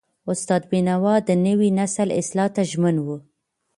استاد 0.31 0.61
بینوا 0.71 1.15
د 1.27 1.29
نوي 1.45 1.69
نسل 1.79 2.09
اصلاح 2.19 2.49
ته 2.55 2.61
ژمن 2.71 2.95
و. 3.05 3.07